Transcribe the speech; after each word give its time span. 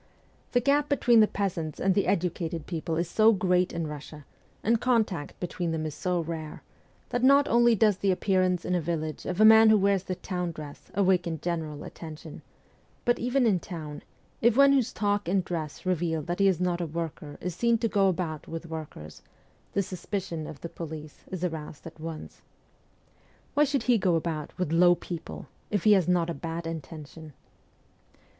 The 0.53 0.61
gap 0.61 0.89
between 0.89 1.19
the 1.19 1.27
peasants 1.27 1.79
and 1.79 1.93
the 1.93 2.07
educated 2.07 2.65
people 2.65 2.95
is 2.95 3.07
so 3.07 3.31
great 3.31 3.71
in 3.71 3.85
Russia, 3.85 4.25
and 4.63 4.81
contact 4.81 5.39
between 5.39 5.69
them 5.69 5.85
is 5.85 5.93
so 5.93 6.21
rare, 6.21 6.63
that 7.09 7.21
not 7.23 7.47
only 7.47 7.75
does 7.75 7.97
the 7.97 8.09
appearance 8.09 8.65
in 8.65 8.73
a 8.73 8.81
village 8.81 9.27
of 9.27 9.39
a 9.39 9.45
man 9.45 9.69
who 9.69 9.77
wears 9.77 10.01
the 10.05 10.15
town 10.15 10.53
dress 10.53 10.89
awaken 10.95 11.39
general 11.39 11.83
attention, 11.83 12.41
but 13.05 13.19
even 13.19 13.45
in 13.45 13.59
town, 13.59 14.01
if 14.41 14.57
one 14.57 14.73
whose 14.73 14.91
talk 14.91 15.27
and 15.27 15.45
dress 15.45 15.85
reveal 15.85 16.23
thai 16.23 16.33
he 16.39 16.47
is 16.47 16.59
not 16.59 16.81
a 16.81 16.87
worker 16.87 17.37
is 17.39 17.53
seen 17.53 17.77
to 17.77 17.87
go 17.87 18.07
about 18.09 18.47
with 18.47 18.65
workers, 18.65 19.21
the 19.73 19.83
suspicion 19.83 20.47
of 20.47 20.61
the 20.61 20.67
police 20.69 21.25
is 21.29 21.43
aroused 21.43 21.85
at 21.85 21.99
once.' 21.99 22.41
Why 23.53 23.65
should 23.65 23.83
he 23.83 23.99
go 23.99 24.15
about 24.15 24.57
with 24.57 24.71
"low 24.73 24.95
people," 24.95 25.45
if 25.69 25.83
he 25.83 25.91
has 25.91 26.07
not 26.07 26.27
a 26.27 26.33
bad 26.33 26.65
intention 26.65 27.33